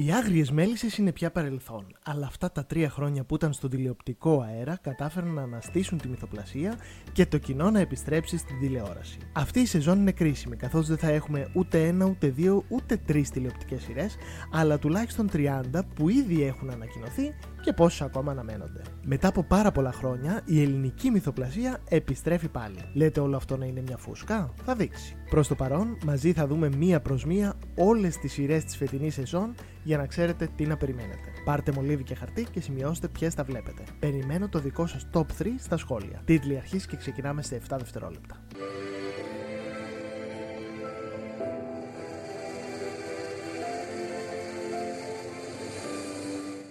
[0.00, 4.40] Οι άγριες μέλισσες είναι πια παρελθόν, αλλά αυτά τα τρία χρόνια που ήταν στον τηλεοπτικό
[4.40, 6.74] αέρα κατάφεραν να αναστήσουν τη μυθοπλασία
[7.12, 9.18] και το κοινό να επιστρέψει στην τηλεόραση.
[9.32, 13.30] Αυτή η σεζόν είναι κρίσιμη, καθώς δεν θα έχουμε ούτε ένα, ούτε δύο, ούτε τρεις
[13.30, 14.16] τηλεοπτικές σειρές,
[14.52, 18.82] αλλά τουλάχιστον 30 που ήδη έχουν ανακοινωθεί και πόσε ακόμα αναμένονται.
[19.04, 22.78] Μετά από πάρα πολλά χρόνια, η ελληνική μυθοπλασία επιστρέφει πάλι.
[22.94, 25.16] Λέτε όλο αυτό να είναι μια φούσκα; Θα δείξει.
[25.30, 29.54] Προς το παρόν, μαζί θα δούμε μία προς μία όλες τις σειρές της φετινής σεζόν
[29.82, 31.28] για να ξέρετε τι να περιμένετε.
[31.44, 33.82] Πάρτε μολύβι και χαρτί και σημειώστε ποιες τα βλέπετε.
[33.98, 36.22] Περιμένω το δικό σας top 3 στα σχόλια.
[36.24, 38.36] Τίτλοι αρχής και ξεκινάμε σε 7 δευτερόλεπτα.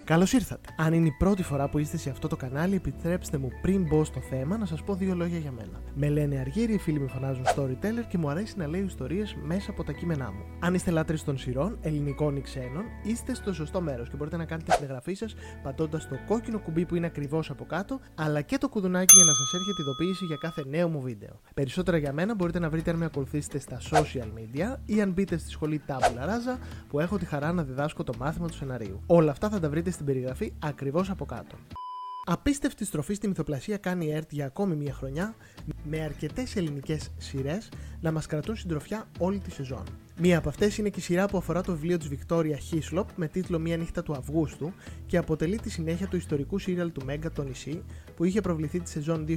[0.07, 0.69] Καλώς ήρθατε.
[0.77, 4.03] Αν είναι η πρώτη φορά που είστε σε αυτό το κανάλι, επιτρέψτε μου πριν μπω
[4.03, 5.81] στο θέμα να σας πω δύο λόγια για μένα.
[5.95, 9.71] Με λένε Αργύρι, οι φίλοι με φωνάζουν storyteller και μου αρέσει να λέω ιστορίες μέσα
[9.71, 10.43] από τα κείμενά μου.
[10.59, 14.45] Αν είστε λάτρε των σειρών, ελληνικών ή ξένων, είστε στο σωστό μέρος και μπορείτε να
[14.45, 18.57] κάνετε την εγγραφή σας πατώντας το κόκκινο κουμπί που είναι ακριβώς από κάτω, αλλά και
[18.57, 21.39] το κουδουνάκι για να σας έρχεται ειδοποίηση για κάθε νέο μου βίντεο.
[21.53, 25.37] Περισσότερα για μένα μπορείτε να βρείτε αν με ακολουθήσετε στα social media ή αν μπείτε
[25.37, 29.01] στη σχολή Tabula Raza που έχω τη χαρά να διδάσκω το μάθημα του σεναρίου.
[29.05, 31.55] Όλα αυτά θα τα βρείτε στην περιγραφή ακριβώς από κάτω.
[32.25, 35.35] Απίστευτη στροφή στη μυθοπλασία κάνει η ΕΡΤ για ακόμη μια χρονιά
[35.83, 37.69] με αρκετές ελληνικές σειρές
[38.01, 39.83] να μας κρατούν συντροφιά όλη τη σεζόν.
[40.19, 43.27] Μία από αυτές είναι και η σειρά που αφορά το βιβλίο της Βικτόρια Χίσλοπ με
[43.27, 44.73] τίτλο Μία νύχτα του Αυγούστου
[45.05, 47.83] και αποτελεί τη συνέχεια του ιστορικού σύριαλ του Μέγκα το νησί
[48.15, 49.33] που είχε προβληθεί τη σεζόν 2010-2011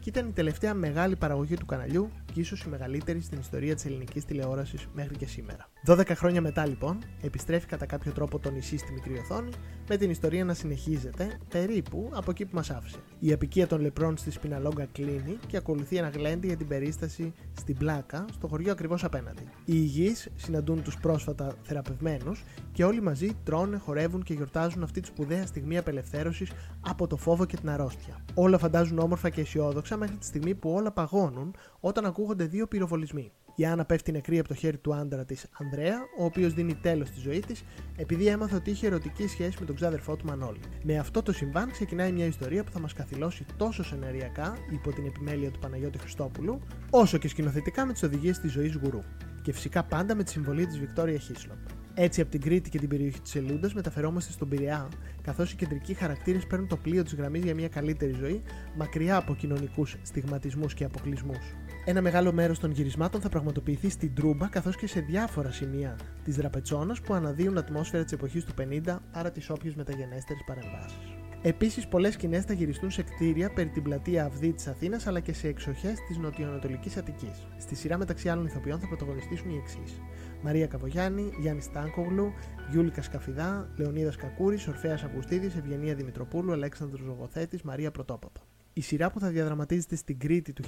[0.00, 3.84] και ήταν η τελευταία μεγάλη παραγωγή του καναλιού και ίσως η μεγαλύτερη στην ιστορία της
[3.84, 5.68] ελληνικής τηλεόρασης μέχρι και σήμερα.
[5.86, 9.50] 12 χρόνια μετά λοιπόν, επιστρέφει κατά κάποιο τρόπο το νησί στη μικρή οθόνη
[9.88, 12.98] με την ιστορία να συνεχίζεται περίπου από εκεί που μας άφησε.
[13.18, 17.76] Η απικία των λεπρών στη Σπιναλόγκα κλείνει και ακολουθεί ένα γλέντι για την περίσταση στην
[17.76, 19.42] Πλάκα, στο χωριό ακριβώς απέναντι.
[19.42, 25.06] Οι υγιείς συναντούν τους πρόσφατα θεραπευμένους και όλοι μαζί τρώνε, χορεύουν και γιορτάζουν αυτή τη
[25.06, 28.24] σπουδαία στιγμή απελευθέρωσης από το φόβο και την αρρώστια.
[28.34, 33.32] Όλα φαντάζουν όμορφα και αισιόδοξα μέχρι τη στιγμή που όλα παγώνουν όταν ακούγονται δύο πυροβολισμοί.
[33.54, 37.08] Η Άννα πέφτει νεκρή από το χέρι του άντρα της Ανδρέα, ο οποίος δίνει τέλος
[37.08, 37.64] στη ζωή της,
[37.96, 40.60] επειδή έμαθε ότι είχε ερωτική σχέση με τον ξάδερφό του Μανώλη.
[40.82, 45.06] Με αυτό το συμβάν ξεκινάει μια ιστορία που θα μας καθυλώσει τόσο σενεριακά υπό την
[45.06, 46.60] επιμέλεια του Παναγιώτη Χριστόπουλου,
[46.90, 49.00] όσο και σκηνοθετικά με τις οδηγίες της ζωής γουρού.
[49.42, 51.58] Και φυσικά πάντα με τη συμβολή της Βικτόρια Χίσλοπ.
[51.94, 54.88] Έτσι, από την Κρήτη και την περιοχή της Ελούντας μεταφερόμαστε στον Πειραιά,
[55.22, 58.42] καθώς οι κεντρικοί χαρακτήρες παίρνουν το πλοίο της γραμμής για μια καλύτερη ζωή,
[58.76, 61.54] μακριά από κοινωνικούς στιγματισμούς και αποκλεισμούς.
[61.84, 66.36] Ένα μεγάλο μέρος των γυρισμάτων θα πραγματοποιηθεί στην Τρούμπα καθώς και σε διάφορα σημεία της
[66.36, 71.14] Δραπετσόνας που αναδύουν ατμόσφαιρα της εποχής του 50, άρα τις όποιες μεταγενέστερες παρεμβάσεις.
[71.42, 75.32] Επίσης, πολλές σκηνές θα γυριστούν σε κτίρια περί την πλατεία Αυδή της Αθήνας αλλά και
[75.32, 77.46] σε εξοχές της νοτιοανατολικής Αττικής.
[77.58, 80.00] Στη σειρά μεταξύ άλλων ηθοποιών θα πρωταγωνιστήσουν οι εξής:
[80.42, 82.32] Μαρία Καβογιάννη, Γιάννη Στάνκογλου,
[82.70, 88.40] Γιούλικα Σκαφιδά, Λεωνίδας Κακούρης, Ορφαία Αυγουστίδης, Ευγενία Δημητροπούλου, Αλέξανδρος Ζωγοθέτη, Μαρία Πρωτόπαπα.
[88.74, 90.62] Η σειρά που θα διαδραματίζεται στην Κρήτη του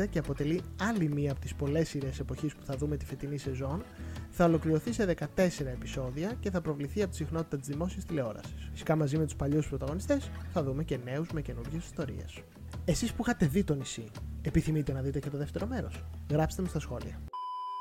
[0.00, 3.38] 1950 και αποτελεί άλλη μία από τις πολλές σειρές εποχής που θα δούμε τη φετινή
[3.38, 3.82] σεζόν,
[4.30, 5.26] θα ολοκληρωθεί σε 14
[5.66, 8.68] επεισόδια και θα προβληθεί από τη συχνότητα της δημόσιας τηλεόρασης.
[8.72, 12.42] Φυσικά μαζί με τους παλιούς πρωταγωνιστές θα δούμε και νέους με καινούργιες ιστορίες.
[12.84, 14.04] Εσείς που είχατε δει το νησί,
[14.42, 17.20] επιθυμείτε να δείτε και το δεύτερο μέρος; Γράψτε μου στα σχόλια.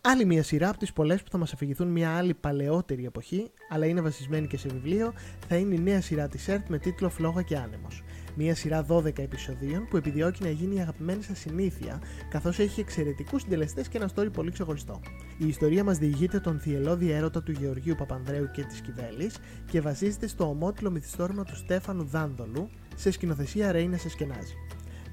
[0.06, 3.86] Άλλη μια σειρά από τις πολλές που θα μας αφηγηθούν μια άλλη παλαιότερη εποχή, αλλά
[3.86, 5.14] είναι βασισμένη και σε βιβλίο,
[5.48, 8.04] θα είναι η νέα σειρά της ΕΡΤ με τίτλο Φλόγα και Άνεμος.
[8.36, 13.42] Μια σειρά 12 επεισοδίων που επιδιώκει να γίνει η αγαπημένη σας συνήθεια, καθώς έχει εξαιρετικούς
[13.42, 15.00] συντελεστές και ένα story πολύ ξεχωριστό.
[15.38, 19.32] Η ιστορία μας διηγείται τον θυελώδη έρωτα του Γεωργίου Παπανδρέου και της Κιβέλη
[19.72, 24.54] και βασίζεται στο ομότιλο μυθιστόρημα του Στέφανου Δάνδολου σε σκηνοθεσία Ρέινα Εσκενάζη.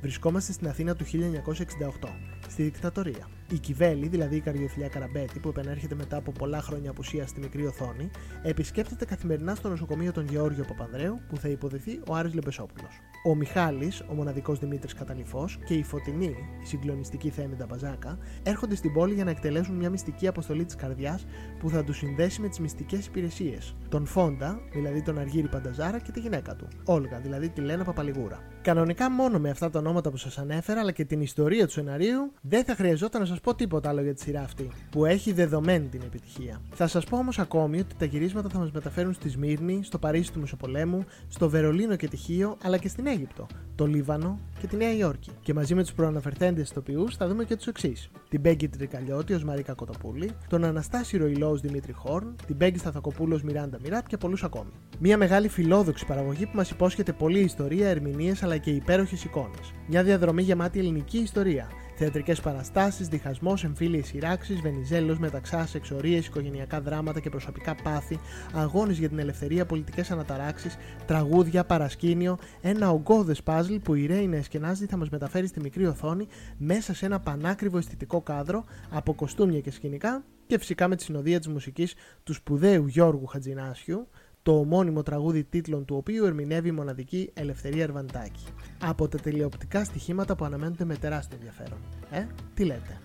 [0.00, 2.08] Βρισκόμαστε στην Αθήνα του 1968,
[2.48, 3.39] στη δικτατορία.
[3.52, 7.66] Η Κιβέλη, δηλαδή η καρδιοφιλιά Καραμπέτη, που επενέρχεται μετά από πολλά χρόνια απουσίας στη μικρή
[7.66, 8.10] οθόνη,
[8.42, 13.00] επισκέπτεται καθημερινά στο νοσοκομείο των Γεώργιο Παπανδρέου, που θα υποδεθεί ο Άρης Λεμπεσόπουλος.
[13.24, 18.92] Ο Μιχάλης, ο μοναδικός Δημήτρης Καταληφό και η Φωτεινή, η συγκλονιστική Θέμη Μπαζάκα, έρχονται στην
[18.92, 21.26] πόλη για να εκτελέσουν μια μυστική αποστολή της καρδιάς
[21.58, 23.74] που θα τους συνδέσει με τις μυστικές υπηρεσίες.
[23.88, 28.42] Τον Φόντα, δηλαδή τον Αργύρι Πανταζάρα και τη γυναίκα του, Όλγα, δηλαδή τη Λένα Παπαλιγούρα.
[28.62, 32.32] Κανονικά μόνο με αυτά τα ονόματα που σας ανέφερα, αλλά και την ιστορία του σεναρίου,
[32.40, 35.86] δεν θα χρειαζόταν να σας πω τίποτα άλλο για τη σειρά αυτή, που έχει δεδομένη
[35.86, 36.60] την επιτυχία.
[36.74, 40.32] Θα σας πω όμως ακόμη ότι τα γυρίσματα θα μας μεταφέρουν στη Σμύρνη, στο Παρίσι
[40.32, 44.76] του Μεσοπολέμου, στο Βερολίνο και τη Χίο, αλλά και στην Αίγυπτο, το Λίβανο και τη
[44.76, 45.30] Νέα Υόρκη.
[45.42, 49.44] Και μαζί με τους προαναφερθέντες ηθοποιούς θα δούμε και τους εξής: την Μπέγκη Τρικαλιώτη ως
[49.44, 54.70] Μαρίκα Κοτοπούλη, τον Αναστάση Ροϊλό Δημήτρη Χόρν, την Μπέγκη Σταθακοπούλο Μιράντα Μιράτ και πολλούς ακόμη.
[54.98, 59.72] Μια μεγάλη φιλόδοξη παραγωγή που μας υπόσχεται πολλή ιστορία, ερμηνείες αλλά και υπέροχες εικόνες.
[59.88, 61.68] Μια διαδρομή γεμάτη ελληνική ιστορία
[62.02, 68.18] Θεατρικές παραστάσεις, διχασμός, εμφύλιες σειράξεις, βενιζέλος, μεταξάς, εξορίες, οικογενειακά δράματα και προσωπικά πάθη,
[68.52, 70.76] αγώνες για την ελευθερία, πολιτικές αναταράξεις,
[71.06, 76.26] τραγούδια, παρασκήνιο, ένα ογκώδες παζλ που η Ρέινα Εσκενάζη θα μας μεταφέρει στη μικρή οθόνη
[76.56, 81.38] μέσα σε ένα πανάκριβο αισθητικό κάδρο από κοστούμια και σκηνικά και φυσικά με τη συνοδεία
[81.38, 84.08] της μουσικής του σπουδαίου Γιώργου Χατζινάσιου,
[84.42, 88.44] το ομώνυμο τραγούδι τίτλων του οποίου ερμηνεύει η μοναδική Ελευθερία Ερβαντάκη.
[88.82, 91.78] Από τα τηλεοπτικά στοιχήματα που αναμένονται με τεράστιο ενδιαφέρον.
[92.10, 93.00] Ε, τι λέτε;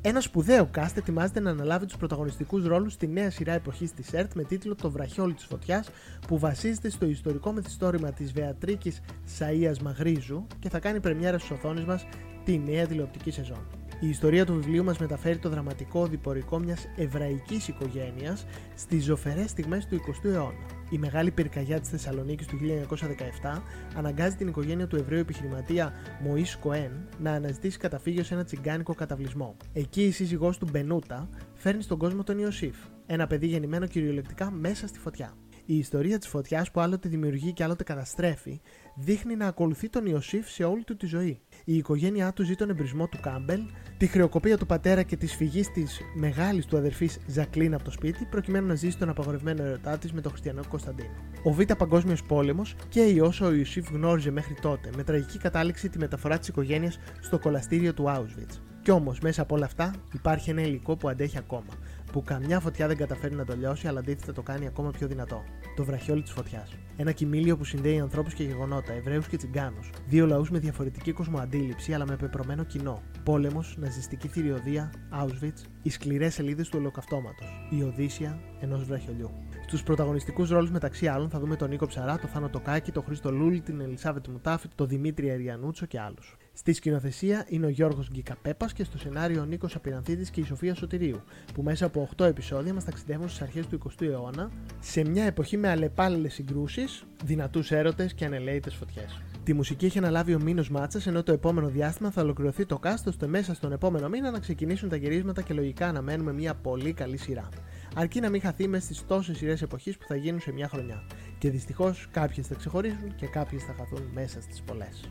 [0.00, 4.32] Ένα σπουδαίο cast ετοιμάζεται να αναλάβει τους πρωταγωνιστικούς ρόλους στη νέα σειρά εποχής της ΕΡΤ
[4.34, 5.88] με τίτλο Το Βραχιόλι της Φωτιάς,
[6.26, 9.00] που βασίζεται στο ιστορικό μυθιστόρημα της Βεατρίκης
[9.38, 12.06] Σαΐας Μαγρίζου και θα κάνει πρεμιέρα στους οθόνες μας
[12.44, 13.81] τη νέα τηλεοπτική σεζόν.
[14.04, 19.86] Η ιστορία του βιβλίου μας μεταφέρει το δραματικό διπορικό μιας εβραϊκής οικογένειας στις ζωφερές στιγμές
[19.86, 20.66] του 20ου αιώνα.
[20.90, 23.62] Η μεγάλη πυρκαγιά της Θεσσαλονίκης του 1917
[23.96, 29.56] αναγκάζει την οικογένεια του Εβραίου επιχειρηματία Μωής Κοέν να αναζητήσει καταφύγιο σε ένα τσιγκάνικο καταβλισμό.
[29.72, 32.76] Εκεί η σύζυγός του Μπενούτα φέρνει στον κόσμο τον Ιωσήφ,
[33.06, 35.34] ένα παιδί γεννημένο κυριολεκτικά μέσα στη φωτιά.
[35.64, 38.60] Η ιστορία της φωτιάς που άλλοτε δημιουργεί και άλλοτε καταστρέφει
[38.94, 41.40] δείχνει να ακολουθεί τον Ιωσήφ σε όλη του τη ζωή.
[41.64, 43.60] Η οικογένειά του ζει τον εμπρισμό του Κάμπελ,
[43.96, 48.24] τη χρεοκοπία του πατέρα και της φυγής της μεγάλης του αδερφής Ζακλίν από το σπίτι,
[48.30, 51.10] προκειμένου να ζήσει τον απαγορευμένο ερωτά της με τον χριστιανό Κωνσταντίνο.
[51.42, 55.88] Ο Β' Παγκόσμιος Πόλεμος και η όσο ο Ιωσήφ γνώριζε μέχρι τότε, με τραγική κατάληξη
[55.88, 58.60] τη μεταφορά της οικογένειας στο κολαστήριο του Auschwitz.
[58.82, 61.72] Κι όμως μέσα από όλα αυτά υπάρχει ένα υλικό που αντέχει ακόμα,
[62.12, 65.42] που καμιά φωτιά δεν καταφέρει να το λιώσει, αλλά αντίθετα το κάνει ακόμα πιο δυνατό.
[65.76, 66.74] Το βραχιόλι της φωτιάς.
[66.96, 69.90] Ένα κοιμήλιο που συνδέει ανθρώπους και γεγονότα, Εβραίους και Τσιγκάνους.
[70.08, 73.02] Δύο λαούς με διαφορετική κοσμοαντίληψη, αλλά με πεπρωμένο κοινό.
[73.24, 74.92] Πόλεμος, ναζιστική θηριωδία,
[75.22, 77.68] Auschwitz, οι σκληρές σελίδες του ολοκαυτώματος.
[77.70, 79.30] Η Οδύσσια ενός βραχιολιού.
[79.72, 83.32] Στου πρωταγωνιστικούς ρόλους μεταξύ άλλων θα δούμε τον Νίκο Ψαρά, τον Θάνο Τοκάκη, τον Χρήστο
[83.32, 86.36] Λούλη, την Ελισάβετ Μουτάφη, τον Δημήτρη Αριανούτσο και άλλους.
[86.52, 90.74] Στη σκηνοθεσία είναι ο Γιώργος Γκικαπέπας και στο σενάριο ο Νίκος Απειρανθίδη και η Σοφία
[90.74, 91.20] Σωτηρίου,
[91.54, 95.56] που μέσα από 8 επεισόδια μας ταξιδεύουν στις αρχές του 20ου αιώνα, σε μια εποχή
[95.56, 99.22] με αλλεπάλληλες συγκρούσεις, δυνατούς έρωτες και ανελαίτε φωτιές.
[99.44, 103.06] Τη μουσική έχει αναλάβει ο Μίνος Μάτσας, ενώ το επόμενο διάστημα θα ολοκληρωθεί το cast
[103.06, 107.16] ώστε μέσα στον επόμενο μήνα να ξεκινήσουν τα γυρίσματα και λογικά αναμένουμε μια πολύ καλή
[107.16, 107.48] σειρά.
[107.94, 111.02] Αρκεί να μην χαθεί με στις τόσες σειρές εποχής που θα γίνουν σε μια χρονιά.
[111.38, 115.10] Και δυστυχώς κάποιες θα ξεχωρίσουν και κάποιες θα χαθούν μέσα στις πολλές.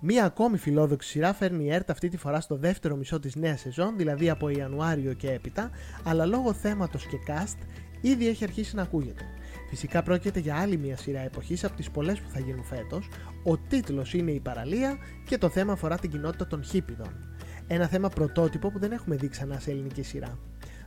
[0.00, 3.60] Μία ακόμη φιλόδοξη σειρά φέρνει η ΕΡΤ αυτή τη φορά στο δεύτερο μισό της νέας
[3.60, 5.70] σεζόν, δηλαδή από Ιανουάριο και έπειτα,
[6.02, 7.58] αλλά λόγω θέματος και cast
[8.00, 9.24] ήδη έχει αρχίσει να ακούγεται.
[9.68, 13.08] Φυσικά πρόκειται για άλλη μια σειρά εποχής από τις πολλές που θα γίνουν φέτος,
[13.44, 14.96] ο τίτλος είναι η παραλία
[15.28, 17.36] και το θέμα αφορά την κοινότητα των χίπιδων.
[17.66, 20.38] Ένα θέμα πρωτότυπο που δεν έχουμε δει ξανά σε ελληνική σειρά.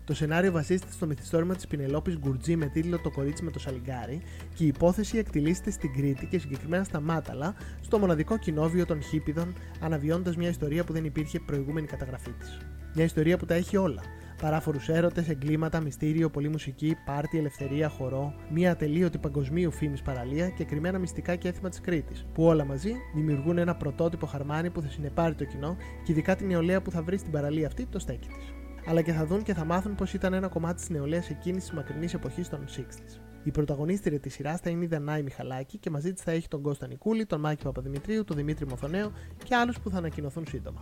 [0.08, 4.22] Το σενάριο βασίζεται στο μυθιστόρημα της Πινελόπης Γκουρτζή με τίτλο Το κορίτσι με το σαλιγκάρι
[4.56, 9.54] και η υπόθεση εκτιλήσεται στην Κρήτη και συγκεκριμένα στα Μάταλα, στο μοναδικό κοινόβιο των Χίπιδων,
[9.80, 12.58] αναβιώντα μια ιστορία που δεν υπήρχε προηγούμενη καταγραφή της.
[12.94, 14.02] Μια ιστορία που τα έχει όλα.
[14.42, 20.64] Παράφορους έρωτες, εγκλήματα, μυστήριο, πολλή μουσική, πάρτι, ελευθερία, χορό, μια ατελείωτη παγκοσμίου φήμης παραλία και
[20.64, 24.90] κρυμμένα μυστικά και έθιμα της Κρήτης, που όλα μαζί δημιουργούν ένα πρωτότυπο χαρμάνι που θα
[24.90, 28.28] συνεπάρει το κοινό και ειδικά την νεολαία που θα βρει στην παραλία αυτή το στέκι
[28.28, 28.57] της
[28.88, 31.72] αλλά και θα δουν και θα μάθουν πως ήταν ένα κομμάτι της νεολαίας εκείνης της
[31.72, 33.20] μακρινής εποχής των 60s.
[33.44, 36.62] Η πρωταγωνίστρια της σειράς θα είναι η Δανάη Μιχαλάκη και μαζί της θα έχει τον
[36.62, 39.12] Κώστα Νικούλη, τον Μάκη Παπαδημητρίου, τον Δημήτρη Μοθονέο
[39.44, 40.82] και άλλους που θα ανακοινωθούν σύντομα.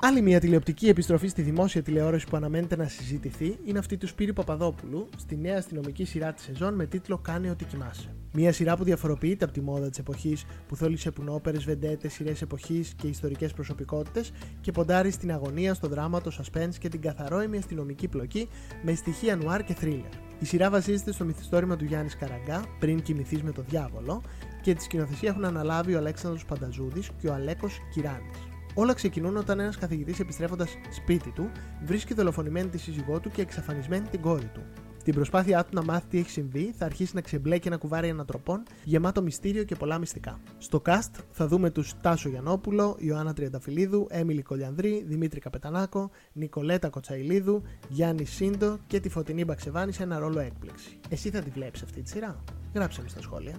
[0.00, 4.32] Άλλη μια τηλεοπτική επιστροφή στη δημόσια τηλεόραση που αναμένεται να συζητηθεί είναι αυτή του Σπύρου
[4.32, 8.14] Παπαδόπουλου στη νέα αστυνομική σειρά της σεζόν με τίτλο Κάνε ό,τι κοιμάσαι.
[8.38, 12.42] Μια σειρά που διαφοροποιείται από τη μόδα της εποχής που θέλει σε πουνόπερε, βεντέτες, σειρές
[12.42, 17.56] εποχής και ιστορικές προσωπικότητες και ποντάρει στην αγωνία, στο δράμα, το suspense και την καθαρόιμη
[17.56, 18.48] αστυνομική πλοκή
[18.82, 20.10] με στοιχεία νουάρ και θρίλερ.
[20.38, 24.22] Η σειρά βασίζεται στο μυθιστόρημα του Γιάννης Καραγκά, πριν κοιμηθείς με το διάβολο,
[24.62, 28.38] και τη σκηνοθεσία έχουν αναλάβει ο Αλέξανδρος Πανταζούδης και ο Αλέκος Κυράνης.
[28.74, 31.50] Όλα ξεκινούν όταν ένας καθηγητής επιστρέφοντας σπίτι του
[31.84, 34.62] βρίσκει δολοφονημένη τη σύζυγό του και εξαφανισμένη την κόρη του.
[35.06, 38.62] Στην προσπάθειά του να μάθει τι έχει συμβεί, θα αρχίσει να ξεμπλέκει ένα κουβάρι ανατροπών
[38.84, 40.40] γεμάτο μυστήριο και πολλά μυστικά.
[40.58, 47.62] Στο cast θα δούμε τους Τάσο Γιανόπουλο, Ιωάννα Τριανταφυλλίδου, Έμιλι Κολιανδρή, Δημήτρη Καπετανάκο, Νικολέτα Κοτσαϊλίδου,
[47.88, 50.98] Γιάννη Σύντο και τη Φωτεινή Μπαξεβάνη σε ένα ρόλο έκπληξη.
[51.08, 52.44] Εσύ θα τη βλέπεις αυτή τη σειρά;
[52.74, 53.54] Γράψε με στα σχόλια.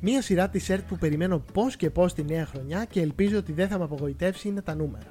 [0.00, 3.52] Μία σειρά τη ΕΡΤ που περιμένω πώς και πώς τη νέα χρονιά και ελπίζω ότι
[3.52, 5.10] δεν θα με απογοητεύσει είναι τα νούμερα.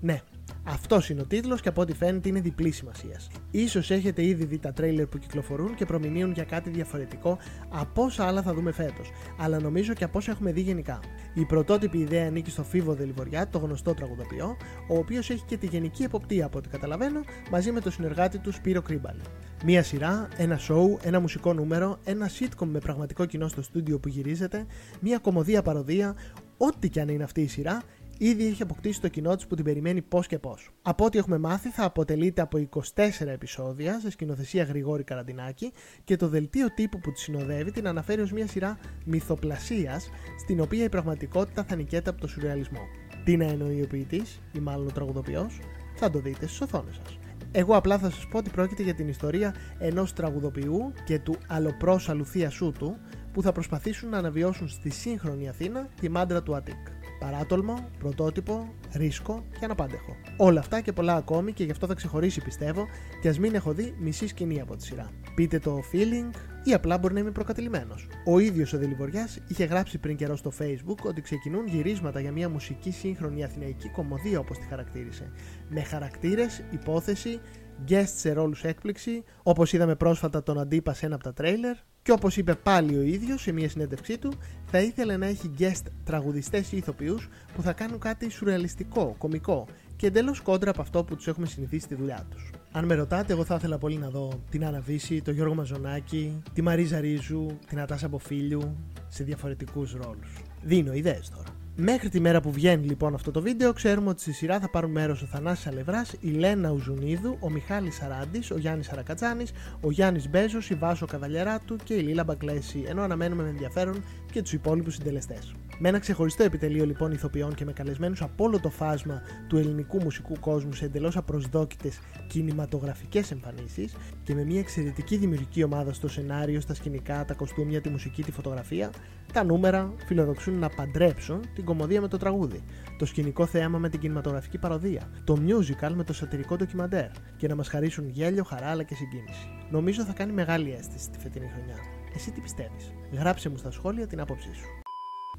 [0.00, 0.20] Ναι,
[0.64, 3.20] αυτός είναι ο τίτλος και από ό,τι φαίνεται είναι διπλή σημασία.
[3.68, 7.38] σω έχετε ήδη δει τα τρέιλερ που κυκλοφορούν και προμηνύουν για κάτι διαφορετικό
[7.68, 11.00] από όσα άλλα θα δούμε φέτος, αλλά νομίζω και από όσα έχουμε δει γενικά.
[11.34, 14.56] Η πρωτότυπη ιδέα ανήκει στο Φίβο Δελιβοριά, το γνωστό τραγουδοποιό,
[14.88, 18.52] ο οποίος έχει και τη γενική εποπτεία από ό,τι καταλαβαίνω, μαζί με το συνεργάτη του
[18.52, 19.20] Σπύρο Κρίμπαλη.
[19.64, 24.08] Μία σειρά, ένα show, ένα μουσικό νούμερο, ένα sitcom με πραγματικό κοινό στο στούντιο που
[24.08, 24.66] γυρίζεται,
[25.00, 26.14] μία κομμωδία παροδία,
[26.56, 27.82] ό,τι και αν είναι αυτή η σειρά,
[28.24, 30.70] ήδη έχει αποκτήσει το κοινό της που την περιμένει πώς και πώς.
[30.82, 35.72] Από ό,τι έχουμε μάθει, θα αποτελείται από 24 επεισόδια σε σκηνοθεσία Γρηγόρη Καραντινάκη
[36.04, 40.84] και το δελτίο τύπου που τη συνοδεύει την αναφέρει ως μια σειρά μυθοπλασίας στην οποία
[40.84, 42.80] η πραγματικότητα θα νικέται από το σουρεαλισμό.
[43.24, 45.60] Τι να εννοεί ο ποιητής, ή μάλλον ο τραγουδοποιός,
[45.96, 47.18] θα το δείτε στις οθόνες σας.
[47.52, 52.24] Εγώ απλά θα σας πω ότι πρόκειται για την ιστορία ενός τραγουδοποιού και του αλλοπρόσαλου
[52.26, 52.96] θείασού του
[53.32, 57.00] που θα προσπαθήσουν να αναβιώσουν στη σύγχρονη Αθήνα τη μάντρα του Αττικ.
[57.22, 60.16] Παράτολμο, πρωτότυπο, ρίσκο και αναπάντεχο.
[60.36, 62.86] Όλα αυτά και πολλά ακόμη και γι' αυτό θα ξεχωρίσει πιστεύω
[63.20, 65.10] και ας μην έχω δει μισή σκηνή από τη σειρά.
[65.34, 68.08] Πείτε το feeling ή απλά μπορεί να είμαι προκατηλημένος.
[68.26, 72.48] Ο ίδιος ο Δελιβοριάς είχε γράψει πριν καιρό στο Facebook ότι ξεκινούν γυρίσματα για μια
[72.48, 75.32] μουσική σύγχρονη αθηναϊκή κομμωδία όπως τη χαρακτήρισε.
[75.68, 77.40] Με χαρακτήρες, υπόθεση,
[77.88, 82.12] guest σε ρόλους έκπληξη, όπως είδαμε πρόσφατα τον Αντίπα σε ένα από τα τρέιλερ, και
[82.12, 84.32] όπως είπε πάλι ο ίδιος σε μια συνέντευξή του,
[84.66, 89.66] θα ήθελε να έχει guest τραγουδιστές ή ηθοποιούς που θα κάνουν κάτι σουρεαλιστικό, κομικό
[89.96, 92.50] και εντελώς κόντρα από αυτό που τους έχουμε συνηθίσει στη δουλειά τους.
[92.72, 96.42] Αν με ρωτάτε, εγώ θα ήθελα πολύ να δω την Άννα Βύση, τον Γιώργο Μαζονάκη,
[96.52, 98.76] τη Μαρίζα Ρίζου, την Ατάσα Αποφίλιου
[99.08, 100.42] σε διαφορετικούς ρόλους.
[100.62, 101.61] Δίνω ιδέες τώρα.
[101.76, 104.90] Μέχρι τη μέρα που βγαίνει λοιπόν αυτό το βίντεο, ξέρουμε ότι στη σειρά θα πάρουν
[104.90, 109.44] μέρος ο Θανάσης Αλευράς, η Λένα Ουζουνίδου, ο Μιχάλης Σαράντης, ο Γιάννης Αρακατζάνη,
[109.80, 114.42] ο Γιάννης Μπέζος, η Βάσο Καβαλιαράτου και η Λίλα Μπακλέση, ενώ αναμένουμε με ενδιαφέρον και
[114.42, 115.54] τους υπόλοιπους συντελεστές.
[115.78, 120.02] Με ένα ξεχωριστό επιτελείο λοιπόν ηθοποιών και με καλεσμένους από όλο το φάσμα του ελληνικού
[120.02, 126.60] μουσικού κόσμου σε εντελώς απροσδόκητες κινηματογραφικές εμφανίσεις και με μια εξαιρετική δημιουργική ομάδα στο σενάριο,
[126.60, 128.90] στα σκηνικά, τα κοστούμια, τη μουσική, τη φωτογραφία,
[129.32, 132.62] τα νούμερα φιλοδοξούν να παντρέψουν την κομμωδία με το τραγούδι,
[132.98, 137.54] το σκηνικό θέαμα με την κινηματογραφική παροδία, το musical με το σατυρικό ντοκιμαντέρ και να
[137.54, 139.48] μας χαρίσουν γέλιο, χαρά αλλά και συγκίνηση.
[139.70, 142.01] Νομίζω θα κάνει μεγάλη αίσθηση τη φετινή χρονιά.
[142.14, 144.66] Εσύ τι πιστεύεις, γράψε μου στα σχόλια την άποψή σου.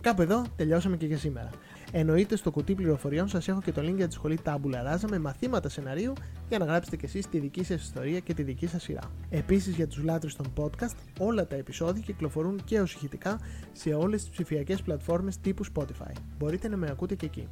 [0.01, 1.49] Κάπου εδώ τελειώσαμε και για σήμερα.
[1.91, 5.19] Εννοείται στο κουτί πληροφοριών σας έχω και το link για τη σχολή Tabula Rasa με
[5.19, 6.13] μαθήματα σεναρίου
[6.49, 9.01] για να γράψετε κι εσείς τη δική σας ιστορία και τη δική σας σειρά.
[9.29, 13.39] Επίσης για τους λάτρε των podcast, όλα τα επεισόδια κυκλοφορούν και ω ηχητικά
[13.71, 16.11] σε όλες τις ψηφιακές πλατφόρμες τύπου Spotify.
[16.37, 17.47] Μπορείτε να με ακούτε και εκεί.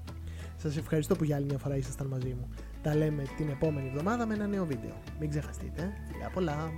[0.57, 2.49] Σας ευχαριστώ που για άλλη μια φορά ήσασταν μαζί μου.
[2.81, 4.93] Τα λέμε την επόμενη εβδομάδα με ένα νέο βίντεο.
[5.19, 5.93] Μην ξεχαστείτε.
[6.07, 6.71] Φιλιά πολλά!